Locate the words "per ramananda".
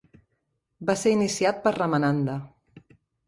1.67-2.39